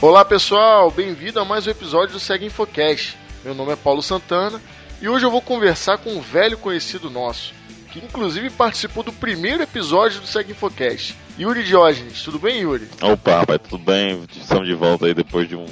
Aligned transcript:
Olá 0.00 0.24
pessoal, 0.24 0.92
bem-vindo 0.92 1.40
a 1.40 1.44
mais 1.44 1.66
um 1.66 1.70
episódio 1.70 2.12
do 2.12 2.20
Segue 2.20 2.46
Infocast. 2.46 3.16
Meu 3.44 3.52
nome 3.52 3.72
é 3.72 3.76
Paulo 3.76 4.00
Santana 4.00 4.62
e 5.02 5.08
hoje 5.08 5.26
eu 5.26 5.30
vou 5.30 5.42
conversar 5.42 5.98
com 5.98 6.10
um 6.10 6.20
velho 6.20 6.56
conhecido 6.56 7.10
nosso, 7.10 7.52
que 7.90 7.98
inclusive 7.98 8.48
participou 8.48 9.02
do 9.02 9.12
primeiro 9.12 9.60
episódio 9.60 10.20
do 10.20 10.26
Segue 10.28 10.52
Infocast. 10.52 11.16
Yuri 11.36 11.64
Diógenes, 11.64 12.22
tudo 12.22 12.38
bem, 12.38 12.60
Yuri? 12.60 12.88
Opa, 13.02 13.40
rapaz, 13.40 13.60
tudo 13.68 13.82
bem? 13.82 14.22
Estamos 14.36 14.68
de 14.68 14.74
volta 14.74 15.06
aí 15.06 15.14
depois 15.14 15.48
de 15.48 15.56
um 15.56 15.66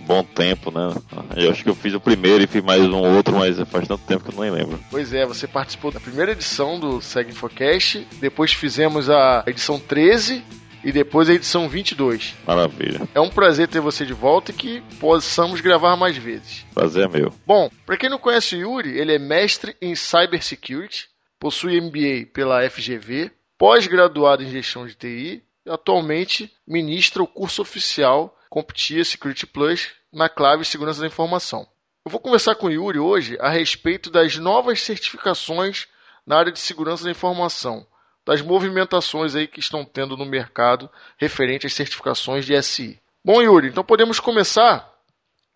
bom 0.00 0.24
tempo, 0.24 0.72
né? 0.72 0.92
Eu 1.36 1.52
acho 1.52 1.62
que 1.62 1.70
eu 1.70 1.76
fiz 1.76 1.94
o 1.94 2.00
primeiro 2.00 2.42
e 2.42 2.48
fiz 2.48 2.64
mais 2.64 2.82
um 2.82 3.14
outro, 3.14 3.38
mas 3.38 3.56
faz 3.68 3.86
tanto 3.86 4.02
tempo 4.08 4.24
que 4.24 4.36
eu 4.36 4.44
não 4.44 4.52
lembro. 4.52 4.80
Pois 4.90 5.12
é, 5.14 5.24
você 5.24 5.46
participou 5.46 5.92
da 5.92 6.00
primeira 6.00 6.32
edição 6.32 6.80
do 6.80 7.00
Segue 7.00 7.30
Infocast, 7.30 8.08
depois 8.20 8.52
fizemos 8.52 9.08
a 9.08 9.44
edição 9.46 9.78
13 9.78 10.42
e 10.84 10.92
depois 10.92 11.28
a 11.28 11.34
edição 11.34 11.68
22. 11.68 12.34
Maravilha. 12.46 13.08
É 13.14 13.20
um 13.20 13.28
prazer 13.28 13.68
ter 13.68 13.80
você 13.80 14.04
de 14.04 14.12
volta 14.12 14.50
e 14.50 14.54
que 14.54 14.80
possamos 14.98 15.60
gravar 15.60 15.96
mais 15.96 16.16
vezes. 16.16 16.64
Prazer 16.74 17.04
é 17.04 17.08
meu. 17.08 17.32
Bom, 17.46 17.70
para 17.86 17.96
quem 17.96 18.10
não 18.10 18.18
conhece 18.18 18.56
o 18.56 18.58
Yuri, 18.58 18.98
ele 18.98 19.14
é 19.14 19.18
mestre 19.18 19.76
em 19.80 19.94
Cybersecurity, 19.94 21.08
possui 21.38 21.80
MBA 21.80 22.26
pela 22.32 22.68
FGV, 22.68 23.30
pós-graduado 23.58 24.42
em 24.42 24.50
gestão 24.50 24.86
de 24.86 24.94
TI 24.94 25.42
e 25.64 25.70
atualmente 25.70 26.52
ministra 26.66 27.22
o 27.22 27.26
curso 27.26 27.62
oficial 27.62 28.36
CompTIA 28.50 29.04
Security 29.04 29.46
Plus 29.46 29.90
na 30.12 30.28
clave 30.28 30.64
Segurança 30.64 31.00
da 31.00 31.06
Informação. 31.06 31.66
Eu 32.04 32.10
vou 32.10 32.20
conversar 32.20 32.56
com 32.56 32.66
o 32.66 32.70
Yuri 32.70 32.98
hoje 32.98 33.38
a 33.40 33.48
respeito 33.48 34.10
das 34.10 34.36
novas 34.36 34.82
certificações 34.82 35.86
na 36.26 36.36
área 36.36 36.52
de 36.52 36.58
segurança 36.58 37.04
da 37.04 37.10
informação, 37.10 37.86
das 38.24 38.40
movimentações 38.40 39.34
aí 39.34 39.46
que 39.46 39.60
estão 39.60 39.84
tendo 39.84 40.16
no 40.16 40.24
mercado 40.24 40.88
referente 41.18 41.66
às 41.66 41.74
certificações 41.74 42.44
de 42.44 42.60
SI. 42.62 43.00
Bom, 43.24 43.40
Yuri, 43.40 43.68
então 43.68 43.84
podemos 43.84 44.20
começar. 44.20 44.90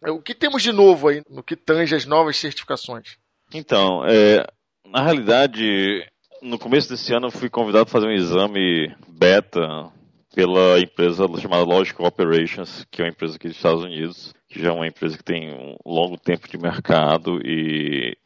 O 0.03 0.21
que 0.21 0.35
temos 0.35 0.63
de 0.63 0.73
novo 0.73 1.09
aí 1.09 1.23
no 1.29 1.43
que 1.43 1.57
tange 1.57 1.95
as 1.95 2.05
novas 2.05 2.37
certificações? 2.37 3.17
Então, 3.53 4.05
é, 4.07 4.47
na 4.85 5.03
realidade, 5.03 6.07
no 6.43 6.59
começo 6.59 6.89
desse 6.89 7.13
ano 7.13 7.29
eu 7.29 7.31
fui 7.31 7.49
convidado 7.49 7.85
a 7.85 7.91
fazer 7.91 8.07
um 8.07 8.13
exame 8.13 8.95
beta 9.09 9.91
pela 10.35 10.79
empresa 10.79 11.27
chamada 11.41 11.65
Logical 11.65 12.07
Operations, 12.07 12.85
que 12.91 13.01
é 13.01 13.05
uma 13.05 13.11
empresa 13.11 13.37
aqui 13.37 13.49
dos 13.49 13.57
Estados 13.57 13.83
Unidos, 13.83 14.35
que 14.49 14.61
já 14.61 14.69
é 14.69 14.73
uma 14.73 14.87
empresa 14.87 15.17
que 15.17 15.25
tem 15.25 15.51
um 15.53 15.77
longo 15.85 16.19
tempo 16.19 16.47
de 16.47 16.59
mercado 16.59 17.41
e 17.43 18.17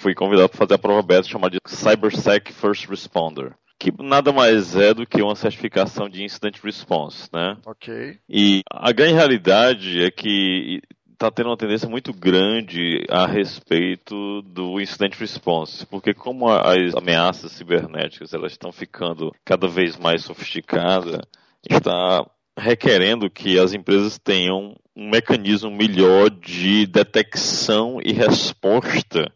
fui 0.00 0.14
convidado 0.14 0.48
para 0.48 0.58
fazer 0.58 0.74
a 0.74 0.78
prova 0.78 1.02
beta 1.02 1.28
chamada 1.28 1.56
de 1.56 1.58
CyberSec 1.70 2.52
First 2.52 2.88
Responder 2.88 3.54
que 3.82 3.92
nada 4.00 4.32
mais 4.32 4.76
é 4.76 4.94
do 4.94 5.04
que 5.04 5.20
uma 5.20 5.34
certificação 5.34 6.08
de 6.08 6.22
Incident 6.22 6.62
Response, 6.62 7.28
né? 7.32 7.56
Ok. 7.66 8.16
E 8.28 8.62
a 8.70 8.92
grande 8.92 9.14
realidade 9.14 10.04
é 10.04 10.08
que 10.08 10.80
está 11.12 11.32
tendo 11.32 11.48
uma 11.48 11.56
tendência 11.56 11.88
muito 11.88 12.12
grande 12.12 13.04
a 13.10 13.26
respeito 13.26 14.42
do 14.42 14.80
incident 14.80 15.14
response, 15.18 15.84
porque 15.86 16.14
como 16.14 16.48
as 16.48 16.94
ameaças 16.94 17.50
cibernéticas 17.52 18.32
elas 18.32 18.52
estão 18.52 18.70
ficando 18.70 19.32
cada 19.44 19.66
vez 19.66 19.96
mais 19.96 20.22
sofisticadas, 20.24 21.20
está 21.68 22.24
requerendo 22.56 23.28
que 23.28 23.58
as 23.58 23.72
empresas 23.72 24.16
tenham 24.16 24.76
um 24.94 25.10
mecanismo 25.10 25.72
melhor 25.72 26.30
de 26.30 26.86
detecção 26.86 27.98
e 28.00 28.12
resposta, 28.12 29.32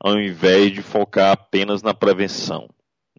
ao 0.00 0.18
invés 0.18 0.72
de 0.72 0.82
focar 0.82 1.30
apenas 1.30 1.80
na 1.80 1.94
prevenção. 1.94 2.68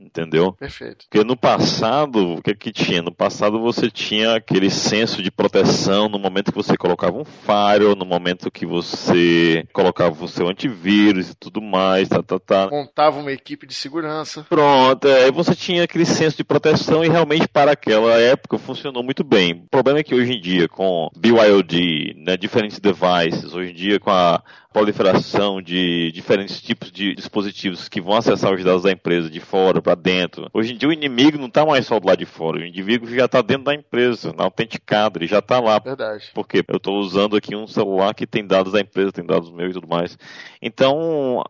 Entendeu? 0.04 0.54
Perfeito. 0.54 1.06
Porque 1.10 1.26
no 1.26 1.38
passado, 1.38 2.36
o 2.36 2.42
que, 2.42 2.54
que 2.54 2.72
tinha? 2.72 3.02
No 3.02 3.14
passado 3.14 3.60
você 3.60 3.90
tinha 3.90 4.36
aquele 4.36 4.70
senso 4.70 5.24
de 5.24 5.32
proteção 5.32 6.10
no 6.10 6.20
momento 6.20 6.52
que 6.52 6.58
você 6.58 6.76
colocava 6.76 7.18
um 7.18 7.26
firewall, 7.26 7.96
no 7.96 8.06
momento 8.06 8.52
que 8.52 8.66
você 8.66 9.66
colocava 9.72 10.24
o 10.24 10.28
seu 10.28 10.48
antivírus 10.48 11.30
e 11.30 11.36
tudo 11.36 11.62
mais, 11.62 12.10
tá, 12.10 12.22
tá, 12.22 12.40
tá. 12.40 12.70
Montava 12.70 13.20
uma 13.20 13.32
equipe 13.32 13.66
de 13.66 13.74
segurança. 13.74 14.46
Pronto, 14.50 15.08
aí 15.08 15.32
você 15.32 15.56
tinha 15.56 15.84
aquele 15.84 16.06
senso 16.06 16.38
de 16.38 16.44
proteção 16.44 17.04
e 17.04 17.10
realmente 17.10 17.48
para 17.48 17.72
aquela 17.72 18.20
época 18.20 18.58
funcionou 18.58 19.04
muito 19.04 19.24
bem. 19.24 19.54
O 19.54 19.70
problema 19.70 20.00
é 20.00 20.04
que 20.04 20.16
hoje 20.16 20.34
em 20.34 20.42
dia, 20.42 20.68
com 20.68 21.10
BYOD, 21.16 22.16
né, 22.18 22.36
diferentes 22.36 22.80
devices, 22.80 23.54
hoje 23.54 23.72
em 23.72 23.76
dia 23.76 24.00
com 24.00 24.12
a 24.12 24.44
proliferação 24.74 25.62
de 25.62 26.12
diferentes 26.12 26.60
tipos 26.60 26.92
de 26.92 27.14
dispositivos 27.14 27.88
que 27.88 28.02
vão 28.02 28.18
acessar 28.18 28.52
os 28.54 28.64
dados 28.64 28.84
da 28.84 28.92
empresa 28.92 29.30
de 29.30 29.40
fora 29.40 29.82
para 29.82 29.96
dentro. 29.96 30.50
Hoje 30.52 30.74
em 30.74 30.78
dia 30.78 30.90
o 30.90 30.94
inimigo 30.94 31.38
não 31.38 31.48
está 31.48 31.66
mais 31.66 31.86
só 31.86 32.00
do 32.00 32.08
lado 32.08 32.18
de 32.18 32.26
fora, 32.26 32.58
o 32.58 32.66
inimigo 32.66 33.08
já 33.08 33.26
está 33.26 33.42
dentro 33.42 33.66
da 33.66 33.76
empresa, 33.76 34.34
na 34.34 34.44
autenticado, 34.46 35.20
ele 35.20 35.28
já 35.28 35.40
está 35.40 35.60
lá. 35.60 35.80
Verdade. 35.80 36.32
Porque 36.34 36.64
eu 36.68 36.78
estou 36.78 36.98
usando 37.00 37.36
aqui 37.36 37.56
um 37.56 37.68
celular 37.68 38.14
que 38.16 38.26
tem 38.26 38.46
dados 38.46 38.74
da 38.74 38.82
empresa, 38.82 39.12
tem 39.12 39.26
dados 39.26 39.52
meus 39.52 39.72
e 39.72 39.74
tudo 39.74 39.88
mais. 39.88 40.18
Então, 40.62 41.44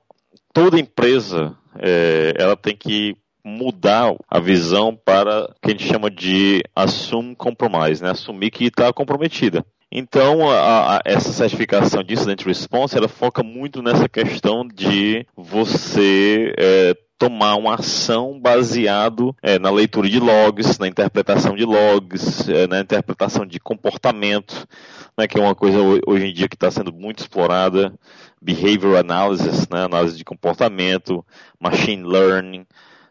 toda 0.54 0.80
empresa, 0.80 1.56
é, 1.80 2.34
ela 2.38 2.58
tem 2.58 2.76
que 2.76 3.16
mudar 3.46 4.16
a 4.30 4.40
visão 4.40 4.96
para 4.96 5.46
o 5.46 5.54
que 5.62 5.68
a 5.68 5.70
gente 5.72 5.86
chama 5.86 6.10
de 6.10 6.64
assume 6.76 7.36
compromise, 7.36 8.02
né? 8.02 8.12
Assumir 8.12 8.52
que 8.52 8.66
está 8.66 8.92
comprometida. 8.94 9.66
Então, 9.96 10.50
a, 10.50 10.96
a, 10.96 11.02
essa 11.06 11.32
certificação 11.32 12.04
de 12.04 12.16
Incident 12.16 12.44
Response, 12.44 12.98
ela 12.98 13.08
foca 13.08 13.44
muito 13.44 13.80
nessa 13.84 14.10
questão 14.10 14.68
de 14.68 15.24
você 15.38 16.52
é, 16.58 16.98
tomar 17.16 17.54
uma 17.58 17.76
ação 17.76 18.40
baseado 18.42 19.36
é, 19.40 19.60
na 19.60 19.70
leitura 19.70 20.10
de 20.10 20.20
logs, 20.20 20.80
na 20.80 20.88
interpretação 20.88 21.56
de 21.56 21.64
logs, 21.64 22.50
é, 22.50 22.66
na 22.66 22.80
interpretação 22.80 23.46
de 23.46 23.60
comportamento, 23.60 24.68
né, 25.16 25.28
que 25.28 25.38
é 25.38 25.42
uma 25.42 25.54
coisa 25.54 25.78
hoje 26.08 26.26
em 26.26 26.34
dia 26.34 26.50
que 26.50 26.56
está 26.56 26.72
sendo 26.72 26.92
muito 26.92 27.20
explorada, 27.20 27.94
behavior 28.42 28.98
analysis, 28.98 29.70
né, 29.70 29.84
análise 29.84 30.18
de 30.18 30.26
comportamento, 30.26 31.24
machine 31.60 32.04
learning, 32.04 32.66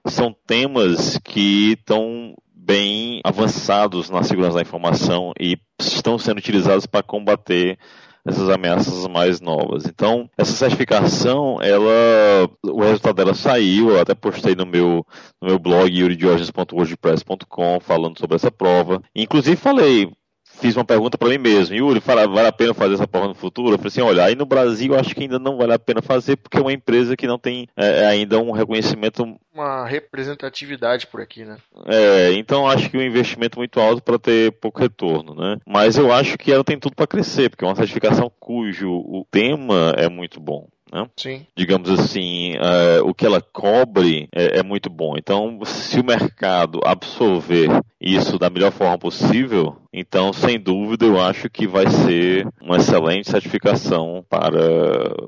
são 0.04 0.34
temas 0.47 1.16
que 1.19 1.75
estão 1.75 2.34
bem 2.65 3.21
avançados 3.25 4.09
na 4.09 4.23
segurança 4.23 4.56
da 4.56 4.62
informação 4.62 5.33
e 5.39 5.59
estão 5.81 6.19
sendo 6.19 6.39
utilizados 6.39 6.87
para 6.87 7.03
combater 7.03 7.78
essas 8.25 8.49
ameaças 8.49 9.06
mais 9.09 9.41
novas. 9.41 9.84
Então, 9.84 10.31
essa 10.39 10.53
certificação, 10.53 11.59
ela, 11.61 12.49
o 12.65 12.81
resultado 12.81 13.17
dela 13.17 13.34
saiu, 13.34 13.91
eu 13.91 14.00
até 14.00 14.15
postei 14.15 14.55
no 14.55 14.65
meu, 14.65 15.05
no 15.41 15.49
meu 15.49 15.59
blog 15.59 15.93
yuridiorges.wordpress.com 15.93 17.81
falando 17.81 18.19
sobre 18.19 18.37
essa 18.37 18.50
prova. 18.50 19.03
Inclusive 19.15 19.56
falei, 19.56 20.09
fiz 20.62 20.77
uma 20.77 20.84
pergunta 20.84 21.19
para 21.19 21.28
mim 21.28 21.39
mesmo. 21.39 21.75
Yuri, 21.75 22.00
fala, 22.00 22.27
vale 22.28 22.47
a 22.47 22.53
pena 22.53 22.73
fazer 22.73 22.95
essa 22.95 23.06
prova 23.06 23.27
no 23.27 23.34
futuro? 23.34 23.75
Eu 23.75 23.78
falei 23.78 23.89
assim, 23.89 24.00
olha, 24.00 24.25
aí 24.25 24.37
no 24.37 24.47
Brasil 24.47 24.93
eu 24.93 24.99
acho 24.99 25.12
que 25.15 25.23
ainda 25.23 25.39
não 25.39 25.56
vale 25.56 25.75
a 25.75 25.78
pena 25.78 26.00
fazer 26.00 26.37
porque 26.37 26.56
é 26.56 26.61
uma 26.61 26.73
empresa 26.73 27.17
que 27.17 27.27
não 27.27 27.39
tem 27.39 27.69
é, 27.77 28.05
é 28.05 28.06
ainda 28.06 28.39
um 28.39 28.53
reconhecimento... 28.53 29.37
Uma 29.53 29.84
representatividade 29.87 31.09
por 31.09 31.21
aqui, 31.21 31.45
né? 31.45 31.56
É, 31.87 32.33
então 32.34 32.67
acho 32.67 32.89
que 32.89 32.97
o 32.97 33.00
um 33.00 33.03
investimento 33.03 33.59
muito 33.59 33.81
alto 33.81 34.00
para 34.00 34.19
ter 34.19 34.53
pouco 34.53 34.81
retorno, 34.81 35.34
né? 35.34 35.59
Mas 35.67 35.99
eu 35.99 36.12
acho 36.12 36.39
que 36.39 36.53
ela 36.53 36.65
tem 36.65 36.79
tudo 36.79 36.94
para 36.94 37.06
crescer, 37.06 37.50
porque 37.50 37.65
é 37.65 37.69
uma 37.69 37.75
certificação 37.75 38.31
cujo 38.41 38.89
o 38.91 39.27
tema 39.31 39.93
é 39.97 40.09
muito 40.09 40.41
bom. 40.41 40.69
Né? 40.93 41.09
Sim. 41.17 41.47
Digamos 41.57 41.89
assim, 41.89 42.55
uh, 42.57 43.09
o 43.09 43.15
que 43.15 43.25
ela 43.25 43.41
cobre 43.41 44.29
é, 44.35 44.59
é, 44.59 44.63
muito 44.63 44.91
bom. 44.91 45.15
Então, 45.17 45.59
se 45.65 45.99
o 45.99 46.05
mercado 46.05 46.81
absorver 46.85 47.69
isso 47.99 48.39
da 48.39 48.51
melhor 48.51 48.71
forma 48.71 48.99
possível, 48.99 49.77
então, 49.93 50.33
sem 50.33 50.61
dúvida, 50.61 51.07
eu 51.07 51.21
acho 51.21 51.49
que 51.49 51.67
vai 51.67 51.89
ser 51.89 52.47
uma 52.61 52.77
excelente 52.77 53.31
certificação 53.31 54.25
para 54.29 54.61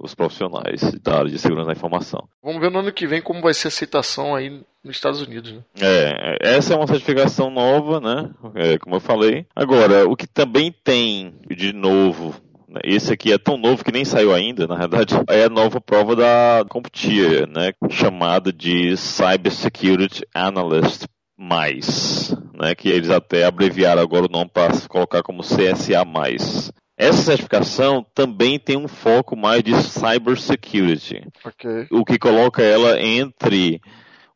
os 0.02 0.14
profissionais 0.14 0.93
da 1.02 1.19
área 1.19 1.31
de 1.31 1.38
segurança 1.38 1.69
da 1.69 1.72
informação. 1.72 2.28
Vamos 2.43 2.60
ver 2.60 2.70
no 2.70 2.81
ano 2.81 2.93
que 2.93 3.06
vem 3.06 3.22
como 3.22 3.40
vai 3.40 3.55
ser 3.55 3.69
a 3.69 3.69
aceitação 3.69 4.34
aí 4.34 4.62
nos 4.82 4.96
Estados 4.96 5.22
Unidos. 5.22 5.52
Né? 5.52 5.60
É, 5.81 6.38
essa 6.56 6.75
é 6.75 6.76
uma 6.76 6.87
certificação 6.87 7.50
nova, 7.50 8.00
né? 8.00 8.31
É, 8.55 8.78
como 8.78 8.96
eu 8.96 9.00
falei. 9.00 9.46
Agora, 9.56 10.06
o 10.06 10.14
que 10.14 10.26
também 10.26 10.75
tem 10.84 11.34
de 11.56 11.72
novo 11.72 12.34
esse 12.82 13.12
aqui 13.12 13.32
é 13.32 13.38
tão 13.38 13.56
novo 13.56 13.84
que 13.84 13.92
nem 13.92 14.04
saiu 14.04 14.34
ainda, 14.34 14.66
na 14.66 14.76
verdade. 14.76 15.14
É 15.28 15.44
a 15.44 15.48
nova 15.48 15.80
prova 15.80 16.14
da 16.16 16.64
CompTIA, 16.68 17.46
né? 17.46 17.72
Chamada 17.90 18.52
de 18.52 18.96
Cyber 18.96 19.52
Security 19.52 20.24
Analyst 20.34 21.04
mais, 21.36 22.34
né? 22.54 22.74
Que 22.74 22.88
eles 22.88 23.10
até 23.10 23.44
abreviaram 23.44 24.02
agora 24.02 24.26
o 24.26 24.30
nome 24.30 24.50
para 24.52 24.72
colocar 24.88 25.22
como 25.22 25.42
CSA 25.42 26.04
mais. 26.04 26.72
Essa 26.96 27.22
certificação 27.22 28.06
também 28.14 28.58
tem 28.58 28.76
um 28.76 28.86
foco 28.86 29.36
mais 29.36 29.62
de 29.64 29.74
cybersecurity, 29.74 31.26
okay. 31.44 31.88
o 31.90 32.04
que 32.04 32.18
coloca 32.18 32.62
ela 32.62 33.00
entre 33.00 33.80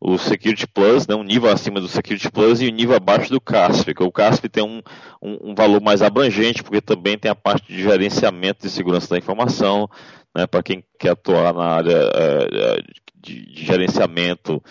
o 0.00 0.17
Security 0.17 0.67
Plus, 0.67 1.06
né, 1.06 1.15
um 1.15 1.25
nível 1.25 1.50
acima 1.50 1.81
do 1.81 1.89
Security 1.89 2.31
Plus 2.31 2.61
e 2.61 2.69
um 2.69 2.75
nível 2.75 2.97
abaixo 2.97 3.31
do 3.31 3.41
CASP. 3.41 3.95
O 4.00 4.12
CASP 4.12 4.49
tem 4.49 4.62
um, 4.62 4.81
um, 5.21 5.50
um, 5.50 5.55
valor 5.55 5.81
mais 5.81 6.03
abrangente, 6.03 6.62
porque 6.62 6.81
também 6.81 7.19
tem 7.19 7.31
a 7.31 7.35
parte 7.35 7.67
de 7.73 7.83
gerenciamento 7.83 8.62
de 8.62 8.71
segurança 8.71 9.09
da 9.11 9.19
informação, 9.19 9.89
né, 10.37 10.47
para 10.47 10.62
quem 10.62 10.85
quer 10.99 11.11
atuar 11.11 11.53
na 11.53 11.65
área 11.65 12.11
é, 12.15 12.83
de, 13.21 13.47
de, 13.47 13.65
gerenciamento, 13.65 14.62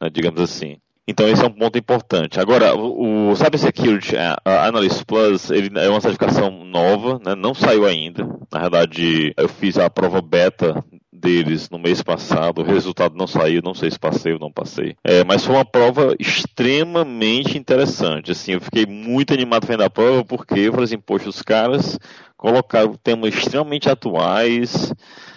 né, 0.00 0.08
digamos 0.08 0.40
assim. 0.40 0.76
Então 1.08 1.28
esse 1.28 1.42
é 1.42 1.46
um 1.46 1.52
ponto 1.52 1.78
importante. 1.78 2.40
Agora, 2.40 2.74
o, 2.76 3.30
o 3.30 3.36
Cybersecurity 3.36 4.16
Analyst 4.44 5.04
Plus 5.04 5.50
ele 5.50 5.70
é 5.78 5.88
uma 5.88 6.00
certificação 6.00 6.64
nova, 6.64 7.20
né? 7.24 7.34
não 7.36 7.54
saiu 7.54 7.86
ainda. 7.86 8.26
Na 8.52 8.58
verdade, 8.58 9.32
eu 9.36 9.48
fiz 9.48 9.78
a 9.78 9.88
prova 9.88 10.20
beta 10.20 10.84
deles 11.26 11.68
no 11.68 11.78
mês 11.78 12.00
passado. 12.02 12.60
O 12.60 12.64
resultado 12.64 13.16
não 13.16 13.26
saiu, 13.26 13.60
não 13.60 13.74
sei 13.74 13.90
se 13.90 13.98
passei 13.98 14.32
ou 14.32 14.38
não 14.38 14.52
passei. 14.52 14.94
É, 15.02 15.24
mas 15.24 15.44
foi 15.44 15.56
uma 15.56 15.64
prova 15.64 16.14
extremamente 16.20 17.58
interessante. 17.58 18.30
Assim, 18.30 18.52
eu 18.52 18.60
fiquei 18.60 18.86
muito 18.86 19.34
animado 19.34 19.66
vendo 19.66 19.82
a 19.82 19.90
prova 19.90 20.24
porque 20.24 20.60
eu 20.60 20.70
falei 20.70 20.84
assim, 20.84 21.00
poxa, 21.00 21.28
os 21.28 21.42
caras 21.42 21.98
colocaram 22.36 22.94
temas 22.94 23.34
extremamente 23.34 23.90
atuais, 23.90 24.92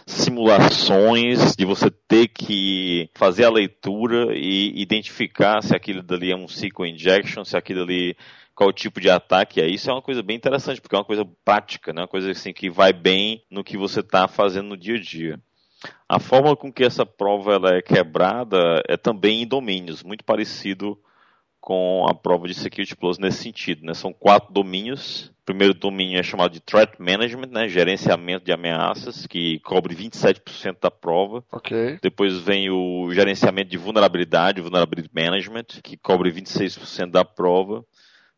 simulações 0.05 1.55
de 1.55 1.65
você 1.65 1.89
ter 1.89 2.27
que 2.27 3.09
fazer 3.15 3.45
a 3.45 3.49
leitura 3.49 4.35
e 4.35 4.79
identificar 4.79 5.63
se 5.63 5.75
aquilo 5.75 6.03
dali 6.03 6.31
é 6.31 6.35
um 6.35 6.45
SQL 6.45 6.85
injection, 6.85 7.43
se 7.43 7.57
aquilo 7.57 7.81
ali 7.81 8.15
qual 8.53 8.73
tipo 8.73 8.99
de 8.99 9.09
ataque 9.09 9.61
é. 9.61 9.67
Isso 9.67 9.89
é 9.89 9.93
uma 9.93 10.01
coisa 10.01 10.21
bem 10.21 10.35
interessante, 10.35 10.81
porque 10.81 10.93
é 10.93 10.99
uma 10.99 11.05
coisa 11.05 11.25
prática, 11.43 11.93
né? 11.93 12.01
uma 12.01 12.07
coisa 12.07 12.29
assim 12.29 12.53
que 12.53 12.69
vai 12.69 12.91
bem 12.93 13.41
no 13.49 13.63
que 13.63 13.77
você 13.77 14.01
está 14.01 14.27
fazendo 14.27 14.67
no 14.67 14.77
dia 14.77 14.97
a 14.97 15.01
dia. 15.01 15.39
A 16.07 16.19
forma 16.19 16.55
com 16.55 16.71
que 16.71 16.83
essa 16.83 17.05
prova 17.05 17.53
ela 17.53 17.75
é 17.75 17.81
quebrada 17.81 18.81
é 18.87 18.97
também 18.97 19.43
em 19.43 19.47
domínios, 19.47 20.03
muito 20.03 20.23
parecido 20.23 20.97
com 21.59 22.05
a 22.07 22.13
prova 22.13 22.47
de 22.47 22.53
Security 22.53 22.95
Plus 22.95 23.17
nesse 23.17 23.43
sentido. 23.43 23.85
Né? 23.85 23.93
São 23.93 24.11
quatro 24.11 24.51
domínios. 24.51 25.31
O 25.41 25.45
primeiro 25.45 25.73
domínio 25.73 26.19
é 26.19 26.23
chamado 26.23 26.51
de 26.51 26.59
Threat 26.59 26.93
Management, 26.99 27.47
né? 27.47 27.67
gerenciamento 27.67 28.45
de 28.45 28.51
ameaças, 28.51 29.25
que 29.27 29.59
cobre 29.59 29.95
27% 29.95 30.77
da 30.81 30.91
prova. 30.91 31.43
Okay. 31.51 31.97
Depois 32.01 32.37
vem 32.37 32.69
o 32.69 33.11
gerenciamento 33.11 33.69
de 33.69 33.77
vulnerabilidade, 33.77 34.61
Vulnerability 34.61 35.09
Management, 35.13 35.65
que 35.83 35.97
cobre 35.97 36.31
26% 36.31 37.11
da 37.11 37.25
prova. 37.25 37.83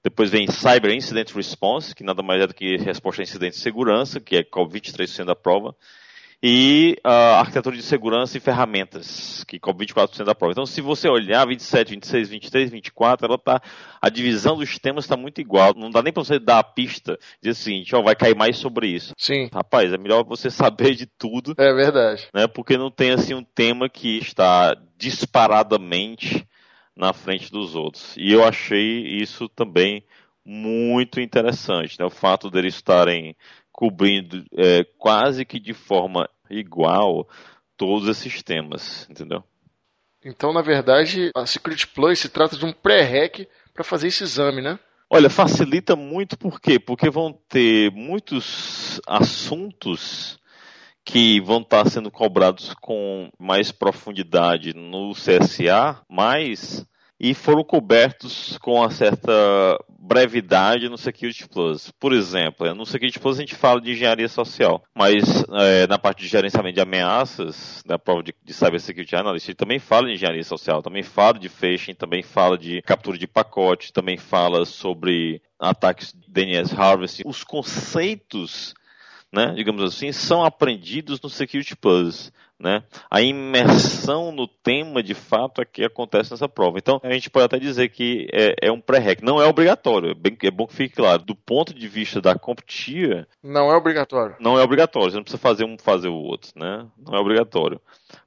Depois 0.04 0.32
vem 0.32 0.48
Cyber 0.48 0.92
Incident 0.92 1.32
Response, 1.32 1.94
que 1.94 2.04
nada 2.04 2.24
mais 2.24 2.42
é 2.42 2.48
do 2.48 2.54
que 2.54 2.78
resposta 2.78 3.22
a 3.22 3.24
incidentes 3.24 3.60
de 3.60 3.64
segurança, 3.64 4.20
que 4.20 4.36
é 4.36 4.44
cobre 4.44 4.80
23% 4.80 5.26
da 5.26 5.36
prova 5.36 5.76
e 6.44 6.98
uh, 7.06 7.40
arquitetura 7.40 7.76
de 7.76 7.84
segurança 7.84 8.36
e 8.36 8.40
ferramentas, 8.42 9.44
que 9.44 9.60
cobre 9.60 9.86
24% 9.86 10.24
da 10.24 10.34
prova. 10.34 10.54
Então, 10.54 10.66
se 10.66 10.82
você 10.82 11.08
olhar 11.08 11.46
27, 11.46 11.92
26, 11.92 12.30
23, 12.30 12.72
24, 12.72 13.28
ela 13.28 13.38
tá, 13.38 13.62
a 14.02 14.10
divisão 14.10 14.58
dos 14.58 14.80
temas 14.80 15.06
está 15.06 15.16
muito 15.16 15.40
igual. 15.40 15.74
Não 15.76 15.92
dá 15.92 16.02
nem 16.02 16.12
para 16.12 16.24
você 16.24 16.40
dar 16.40 16.60
a 16.60 16.64
pista, 16.64 17.18
dizer 17.40 17.52
o 17.52 17.64
seguinte, 17.64 17.96
ó, 17.96 18.02
vai 18.02 18.16
cair 18.16 18.36
mais 18.36 18.58
sobre 18.58 18.88
isso. 18.88 19.14
Sim. 19.18 19.50
Rapaz, 19.54 19.94
é 19.94 19.98
melhor 19.98 20.24
você 20.24 20.50
saber 20.52 20.96
de 20.96 21.06
tudo. 21.06 21.54
É 21.58 21.74
verdade. 21.74 22.28
Né, 22.34 22.48
porque 22.48 22.76
não 22.76 22.90
tem 22.90 23.12
assim 23.12 23.36
um 23.36 23.44
tema 23.44 23.88
que 23.88 24.18
está 24.18 24.76
disparadamente 24.98 26.48
na 26.96 27.14
frente 27.14 27.52
dos 27.52 27.76
outros. 27.76 28.16
E 28.18 28.32
eu 28.32 28.44
achei 28.44 29.06
isso 29.22 29.48
também 29.48 30.04
muito 30.44 31.22
interessante, 31.22 32.00
né? 32.00 32.06
O 32.06 32.10
fato 32.10 32.50
deles 32.50 32.76
estarem 32.76 33.36
cobrindo 33.82 34.46
é, 34.56 34.84
quase 34.96 35.44
que 35.44 35.60
de 35.60 35.74
forma 35.74 36.30
igual 36.52 37.28
todos 37.76 38.08
esses 38.08 38.44
temas, 38.44 39.08
entendeu? 39.10 39.44
Então, 40.24 40.54
na 40.54 40.62
verdade, 40.62 41.32
a 41.36 41.48
Security 41.48 41.88
Plus 41.88 42.20
se 42.20 42.30
trata 42.30 42.56
de 42.56 42.64
um 42.64 42.72
pré-rec 42.72 43.48
para 43.74 43.84
fazer 43.84 44.10
esse 44.10 44.22
exame, 44.22 44.62
né? 44.62 44.78
Olha, 45.10 45.32
facilita 45.32 45.96
muito 45.96 46.38
por 46.38 46.62
quê? 46.62 46.80
Porque 46.80 47.10
vão 47.10 47.34
ter 47.50 47.90
muitos 47.92 49.02
assuntos 49.08 50.38
que 51.04 51.42
vão 51.42 51.62
estar 51.62 51.90
sendo 51.90 52.12
cobrados 52.12 52.76
com 52.76 53.32
mais 53.40 53.72
profundidade 53.72 54.76
no 54.76 55.14
CSA, 55.14 56.00
mas 56.08 56.86
e 57.24 57.36
foram 57.36 57.64
cobertos 57.64 58.58
com 58.58 58.78
uma 58.78 58.90
certa 58.90 59.32
brevidade 59.88 60.90
no 60.90 60.98
Security 60.98 61.48
Plus. 61.48 61.92
Por 62.00 62.14
exemplo, 62.14 62.74
no 62.74 62.84
Security 62.84 63.20
Plus 63.20 63.38
a 63.38 63.42
gente 63.42 63.54
fala 63.54 63.80
de 63.80 63.92
engenharia 63.92 64.28
social, 64.28 64.84
mas 64.96 65.46
é, 65.52 65.86
na 65.86 66.00
parte 66.00 66.24
de 66.24 66.28
gerenciamento 66.28 66.74
de 66.74 66.82
ameaças, 66.82 67.84
da 67.86 68.00
prova 68.00 68.24
de, 68.24 68.34
de 68.44 68.54
Cyber 68.56 68.80
Security 68.80 69.16
Analyst, 69.16 69.48
ele 69.48 69.56
também 69.56 69.78
fala 69.78 70.08
de 70.08 70.14
engenharia 70.14 70.44
social, 70.44 70.82
também 70.82 71.04
fala 71.04 71.38
de 71.38 71.48
phishing, 71.48 71.94
também 71.94 72.24
fala 72.24 72.58
de 72.58 72.82
captura 72.82 73.20
de 73.20 73.28
pacote, 73.28 73.94
também 73.94 74.18
fala 74.18 74.66
sobre 74.66 75.44
ataques 75.60 76.16
DNS 76.28 76.74
harvesting. 76.76 77.22
Os 77.24 77.44
conceitos 77.44 78.74
né, 79.32 79.54
digamos 79.56 79.84
assim, 79.84 80.12
são 80.12 80.44
aprendidos 80.44 81.22
no 81.22 81.30
Security 81.30 81.76
Plus. 81.76 82.32
Né? 82.60 82.84
A 83.10 83.22
imersão 83.24 84.32
no 84.32 84.48
tema, 84.48 85.02
de 85.02 85.16
fato, 85.16 85.62
é 85.62 85.66
que 85.66 85.84
acontece 85.84 86.30
nessa 86.30 86.48
prova. 86.48 86.78
Então, 86.78 87.02
a 87.04 87.12
gente 87.12 87.28
pode 87.28 87.46
até 87.46 87.58
dizer 87.58 87.90
que 87.90 88.28
é, 88.32 88.68
é 88.68 88.72
um 88.72 88.80
pré-req. 88.80 89.24
Não 89.24 89.42
é 89.42 89.48
obrigatório, 89.48 90.12
é, 90.12 90.14
bem, 90.14 90.38
é, 90.44 90.52
bom 90.52 90.68
que 90.68 90.76
fique 90.76 90.96
claro. 90.96 91.24
Do 91.24 91.34
ponto 91.34 91.74
de 91.74 91.88
vista 91.88 92.22
da 92.22 92.38
CompTIA... 92.38 93.28
Não 93.42 93.72
é 93.72 93.76
obrigatório. 93.76 94.36
Não 94.40 94.60
é 94.60 94.64
obrigatório, 94.64 95.10
você 95.10 95.18
não 95.18 95.24
precisa 95.24 95.42
fazer 95.42 95.66
um 95.66 95.76
fazer 95.76 96.10
o 96.10 96.14
outro. 96.14 96.52
Né? 96.56 96.86
Não 97.04 97.18
é 97.18 97.20
obrigatório. 97.20 97.82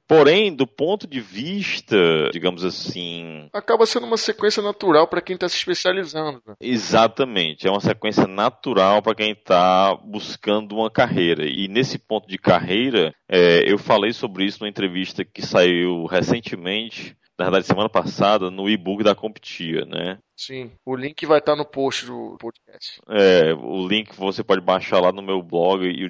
Porém, 0.07 0.55
do 0.55 0.67
ponto 0.67 1.07
de 1.07 1.19
vista, 1.19 1.97
digamos 2.31 2.63
assim. 2.63 3.49
Acaba 3.51 3.85
sendo 3.85 4.05
uma 4.05 4.17
sequência 4.17 4.61
natural 4.61 5.07
para 5.07 5.21
quem 5.21 5.33
está 5.33 5.49
se 5.49 5.57
especializando. 5.57 6.41
Né? 6.45 6.55
Exatamente. 6.61 7.67
É 7.67 7.71
uma 7.71 7.79
sequência 7.79 8.27
natural 8.27 9.01
para 9.01 9.15
quem 9.15 9.31
está 9.31 9.95
buscando 9.95 10.75
uma 10.75 10.91
carreira. 10.91 11.45
E 11.45 11.67
nesse 11.67 11.97
ponto 11.97 12.27
de 12.27 12.37
carreira, 12.37 13.15
é, 13.27 13.63
eu 13.65 13.79
falei 13.79 14.13
sobre 14.13 14.45
isso 14.45 14.59
numa 14.59 14.69
entrevista 14.69 15.25
que 15.25 15.41
saiu 15.41 16.05
recentemente 16.05 17.17
na 17.37 17.45
verdade, 17.45 17.67
semana 17.67 17.89
passada, 17.89 18.49
no 18.49 18.69
e-book 18.69 19.03
da 19.03 19.13
Comptia, 19.13 19.83
né? 19.83 20.17
Sim, 20.37 20.71
o 20.85 20.95
link 20.95 21.25
vai 21.25 21.39
estar 21.39 21.55
no 21.55 21.65
post 21.65 22.05
do 22.05 22.37
podcast. 22.39 23.01
É, 23.09 23.53
o 23.53 23.85
link 23.85 24.15
você 24.15 24.41
pode 24.41 24.61
baixar 24.61 25.01
lá 25.01 25.11
no 25.11 25.21
meu 25.21 25.41
blog, 25.43 25.85
e 25.85 26.05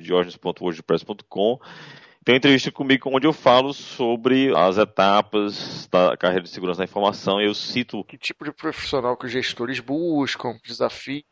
tem 2.25 2.33
uma 2.33 2.37
entrevista 2.37 2.71
comigo 2.71 3.07
onde 3.13 3.27
eu 3.27 3.31
falo 3.31 3.71
sobre 3.71 4.51
as 4.57 4.79
etapas 4.79 5.87
da 5.91 6.17
carreira 6.17 6.41
de 6.41 6.49
segurança 6.49 6.79
da 6.79 6.83
informação 6.83 7.39
e 7.39 7.45
eu 7.45 7.53
cito. 7.53 8.03
Que 8.03 8.17
tipo 8.17 8.43
de 8.43 8.51
profissional 8.51 9.15
que 9.15 9.27
os 9.27 9.31
gestores 9.31 9.79
buscam, 9.79 10.57
desafios, 10.65 11.23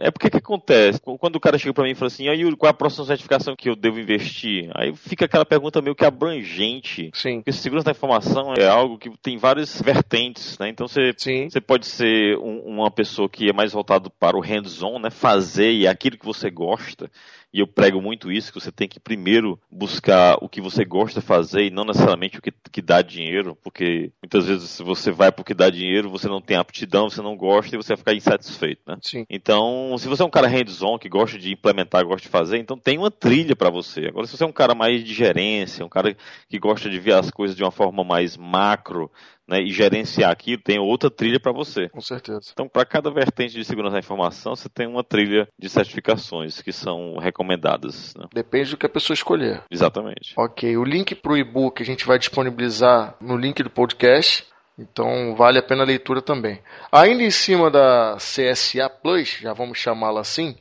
É, 0.00 0.08
é 0.08 0.10
porque 0.10 0.30
que 0.30 0.36
acontece? 0.36 1.00
Quando 1.00 1.36
o 1.36 1.40
cara 1.40 1.58
chega 1.58 1.74
para 1.74 1.84
mim 1.84 1.90
e 1.90 1.94
fala 1.94 2.08
assim, 2.08 2.28
aí 2.28 2.56
qual 2.56 2.68
é 2.68 2.70
a 2.70 2.74
próxima 2.74 3.06
certificação 3.06 3.56
que 3.56 3.68
eu 3.68 3.76
devo 3.76 4.00
investir? 4.00 4.70
Aí 4.74 4.94
fica 4.94 5.24
aquela 5.24 5.44
pergunta 5.44 5.82
meio 5.82 5.94
que 5.94 6.04
abrangente. 6.04 7.10
Sim. 7.14 7.36
Porque 7.36 7.52
segurança 7.52 7.86
da 7.86 7.92
informação 7.92 8.54
é 8.56 8.66
algo 8.66 8.98
que 8.98 9.10
tem 9.18 9.36
várias 9.36 9.80
vertentes, 9.80 10.58
né? 10.58 10.68
Então 10.68 10.86
você, 10.86 11.12
você 11.48 11.60
pode 11.60 11.86
ser 11.86 12.36
um, 12.38 12.60
uma 12.60 12.90
pessoa 12.90 13.28
que 13.28 13.48
é 13.48 13.52
mais 13.52 13.72
voltado 13.72 14.10
para 14.10 14.36
o 14.36 14.40
hands-on, 14.40 14.98
né? 14.98 15.10
Fazer 15.10 15.72
e 15.72 15.86
aquilo 15.86 16.18
que 16.18 16.26
você 16.26 16.50
gosta 16.50 17.10
e 17.52 17.60
eu 17.60 17.66
prego 17.66 18.00
muito 18.00 18.30
isso, 18.30 18.52
que 18.52 18.60
você 18.60 18.70
tem 18.70 18.86
que 18.86 19.00
primeiro 19.00 19.58
buscar 19.70 20.36
o 20.42 20.48
que 20.48 20.60
você 20.60 20.84
gosta 20.84 21.20
de 21.20 21.26
fazer 21.26 21.64
e 21.64 21.70
não 21.70 21.84
necessariamente 21.84 22.38
o 22.38 22.42
que, 22.42 22.52
que 22.70 22.82
dá 22.82 23.00
dinheiro, 23.00 23.56
porque 23.62 24.12
muitas 24.22 24.46
vezes 24.46 24.70
se 24.70 24.82
você 24.82 25.10
vai 25.10 25.32
porque 25.32 25.54
dá 25.54 25.70
dinheiro, 25.70 26.10
você 26.10 26.28
não 26.28 26.42
tem 26.42 26.56
aptidão, 26.56 27.08
você 27.08 27.22
não 27.22 27.36
gosta 27.36 27.74
e 27.74 27.78
você 27.78 27.88
vai 27.88 27.96
ficar 27.96 28.14
insatisfeito, 28.14 28.67
né? 28.86 28.96
Sim. 29.02 29.24
Então, 29.30 29.96
se 29.98 30.08
você 30.08 30.22
é 30.22 30.26
um 30.26 30.30
cara 30.30 30.48
hands-on, 30.48 30.98
que 30.98 31.08
gosta 31.08 31.38
de 31.38 31.52
implementar, 31.52 32.04
gosta 32.04 32.22
de 32.22 32.28
fazer, 32.28 32.58
então 32.58 32.78
tem 32.78 32.98
uma 32.98 33.10
trilha 33.10 33.54
para 33.54 33.70
você. 33.70 34.06
Agora, 34.06 34.26
se 34.26 34.36
você 34.36 34.44
é 34.44 34.46
um 34.46 34.52
cara 34.52 34.74
mais 34.74 35.04
de 35.04 35.14
gerência, 35.14 35.84
um 35.84 35.88
cara 35.88 36.16
que 36.48 36.58
gosta 36.58 36.88
de 36.90 36.98
ver 36.98 37.14
as 37.14 37.30
coisas 37.30 37.56
de 37.56 37.62
uma 37.62 37.70
forma 37.70 38.02
mais 38.04 38.36
macro, 38.36 39.10
né, 39.48 39.62
e 39.62 39.70
gerenciar 39.70 40.30
aquilo, 40.30 40.60
tem 40.62 40.78
outra 40.78 41.10
trilha 41.10 41.40
para 41.40 41.52
você. 41.52 41.88
Com 41.88 42.02
certeza. 42.02 42.50
Então, 42.52 42.68
para 42.68 42.84
cada 42.84 43.10
vertente 43.10 43.54
de 43.54 43.64
segurança 43.64 43.94
da 43.94 43.98
informação, 43.98 44.54
você 44.54 44.68
tem 44.68 44.86
uma 44.86 45.02
trilha 45.02 45.48
de 45.58 45.68
certificações 45.70 46.60
que 46.60 46.70
são 46.70 47.16
recomendadas. 47.16 48.14
Né? 48.14 48.26
Depende 48.34 48.70
do 48.70 48.76
que 48.76 48.84
a 48.84 48.90
pessoa 48.90 49.14
escolher. 49.14 49.62
Exatamente. 49.70 50.34
Ok, 50.36 50.76
o 50.76 50.84
link 50.84 51.14
para 51.14 51.32
o 51.32 51.36
e-book 51.36 51.82
a 51.82 51.86
gente 51.86 52.04
vai 52.04 52.18
disponibilizar 52.18 53.16
no 53.20 53.36
link 53.36 53.62
do 53.62 53.70
podcast. 53.70 54.46
Então 54.78 55.34
vale 55.34 55.58
a 55.58 55.62
pena 55.62 55.82
a 55.82 55.86
leitura 55.86 56.22
também. 56.22 56.60
Ainda 56.92 57.22
em 57.22 57.30
cima 57.30 57.70
da 57.70 58.16
CSA 58.16 58.88
Plus, 58.88 59.38
já 59.40 59.52
vamos 59.52 59.78
chamá-la 59.78 60.20
assim, 60.20 60.56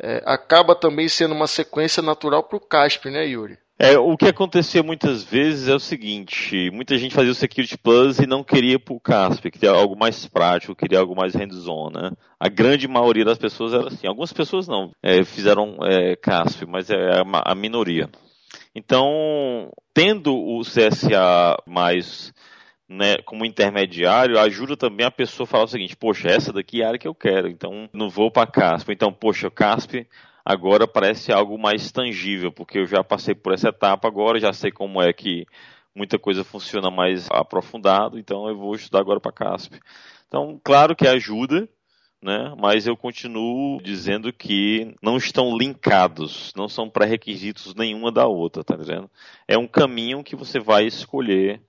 é, 0.00 0.22
acaba 0.24 0.74
também 0.74 1.08
sendo 1.08 1.34
uma 1.34 1.46
sequência 1.46 2.02
natural 2.02 2.44
para 2.44 2.56
o 2.56 2.60
CASP, 2.60 3.10
né, 3.10 3.26
Yuri? 3.26 3.58
É, 3.80 3.96
o 3.96 4.16
que 4.16 4.26
acontecia 4.26 4.82
muitas 4.82 5.22
vezes 5.22 5.68
é 5.68 5.74
o 5.74 5.78
seguinte, 5.78 6.68
muita 6.72 6.98
gente 6.98 7.14
fazia 7.14 7.30
o 7.30 7.34
Security 7.34 7.78
Plus 7.78 8.18
e 8.18 8.26
não 8.26 8.42
queria 8.42 8.76
para 8.76 8.92
o 8.92 8.98
CASP, 8.98 9.52
queria 9.52 9.70
algo 9.70 9.96
mais 9.96 10.26
prático, 10.26 10.74
queria 10.74 10.98
algo 10.98 11.14
mais 11.14 11.32
hands-on, 11.36 11.90
né? 11.90 12.10
A 12.40 12.48
grande 12.48 12.88
maioria 12.88 13.24
das 13.24 13.38
pessoas 13.38 13.72
era 13.72 13.86
assim, 13.86 14.08
algumas 14.08 14.32
pessoas 14.32 14.66
não, 14.66 14.90
é, 15.00 15.22
fizeram 15.22 15.78
é, 15.84 16.16
CASP, 16.16 16.66
mas 16.66 16.90
é 16.90 17.20
a, 17.20 17.52
a 17.52 17.54
minoria. 17.54 18.10
Então, 18.74 19.70
tendo 19.94 20.34
o 20.34 20.62
CSA 20.62 21.56
mais 21.64 22.32
né, 22.88 23.18
como 23.18 23.44
intermediário, 23.44 24.38
ajuda 24.38 24.76
também 24.76 25.04
a 25.04 25.10
pessoa 25.10 25.44
a 25.44 25.46
falar 25.46 25.64
o 25.64 25.68
seguinte, 25.68 25.96
poxa, 25.96 26.28
essa 26.28 26.52
daqui 26.52 26.80
é 26.80 26.84
a 26.84 26.88
área 26.88 26.98
que 26.98 27.06
eu 27.06 27.14
quero, 27.14 27.48
então 27.48 27.88
não 27.92 28.08
vou 28.08 28.30
para 28.30 28.50
CASP. 28.50 28.92
Então, 28.92 29.12
poxa, 29.12 29.50
CASP 29.50 30.08
agora 30.44 30.88
parece 30.88 31.30
algo 31.30 31.58
mais 31.58 31.92
tangível, 31.92 32.50
porque 32.50 32.78
eu 32.78 32.86
já 32.86 33.04
passei 33.04 33.34
por 33.34 33.52
essa 33.52 33.68
etapa 33.68 34.08
agora, 34.08 34.40
já 34.40 34.52
sei 34.52 34.70
como 34.70 35.02
é 35.02 35.12
que 35.12 35.46
muita 35.94 36.18
coisa 36.18 36.42
funciona 36.42 36.90
mais 36.90 37.28
aprofundado, 37.30 38.18
então 38.18 38.48
eu 38.48 38.56
vou 38.56 38.74
estudar 38.74 39.00
agora 39.00 39.20
para 39.20 39.32
CASP. 39.32 39.78
Então, 40.26 40.58
claro 40.64 40.96
que 40.96 41.06
ajuda, 41.06 41.68
né? 42.22 42.54
Mas 42.58 42.86
eu 42.86 42.96
continuo 42.96 43.82
dizendo 43.82 44.32
que 44.32 44.94
não 45.02 45.16
estão 45.18 45.56
linkados, 45.56 46.52
não 46.56 46.68
são 46.68 46.88
pré-requisitos 46.88 47.74
nenhuma 47.74 48.10
da 48.10 48.26
outra, 48.26 48.64
tá 48.64 48.74
entendendo? 48.74 49.10
É 49.46 49.58
um 49.58 49.66
caminho 49.66 50.24
que 50.24 50.34
você 50.34 50.58
vai 50.58 50.86
escolher 50.86 51.60